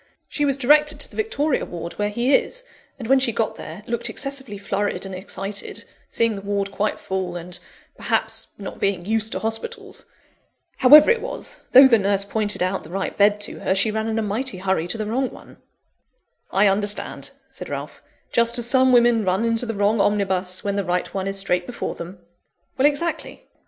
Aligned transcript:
She 0.27 0.45
was 0.45 0.57
directed 0.57 0.99
to 0.99 1.09
the 1.11 1.15
Victoria 1.15 1.63
Ward, 1.63 1.93
where 1.99 2.09
he 2.09 2.33
is; 2.33 2.63
and 2.97 3.07
when 3.07 3.19
she 3.19 3.31
got 3.31 3.55
there, 3.55 3.83
looked 3.85 4.09
excessively 4.09 4.57
flurried 4.57 5.05
and 5.05 5.13
excited 5.13 5.85
seeing 6.09 6.35
the 6.35 6.41
Ward 6.41 6.71
quite 6.71 6.99
full, 6.99 7.35
and, 7.35 7.59
perhaps, 7.97 8.47
not 8.57 8.79
being 8.79 9.05
used 9.05 9.31
to 9.33 9.37
hospitals. 9.41 10.05
However 10.77 11.11
it 11.11 11.21
was, 11.21 11.65
though 11.73 11.87
the 11.87 11.99
nurse 11.99 12.25
pointed 12.25 12.63
out 12.63 12.81
the 12.81 12.89
right 12.89 13.15
bed 13.15 13.39
to 13.41 13.59
her, 13.59 13.75
she 13.75 13.91
ran 13.91 14.07
in 14.07 14.17
a 14.17 14.23
mighty 14.23 14.57
hurry 14.57 14.87
to 14.87 14.97
the 14.97 15.05
wrong 15.05 15.29
one." 15.29 15.57
"I 16.49 16.65
understand," 16.67 17.29
said 17.51 17.69
Ralph; 17.69 18.01
"just 18.31 18.57
as 18.57 18.65
some 18.65 18.91
women 18.91 19.23
run 19.23 19.45
into 19.45 19.67
the 19.67 19.75
wrong 19.75 20.01
omnibus, 20.01 20.63
when 20.63 20.77
the 20.77 20.83
right 20.83 21.13
one 21.13 21.27
is 21.27 21.37
straight 21.37 21.67
before 21.67 21.93
them." 21.93 22.17
"Exactly. 22.79 23.47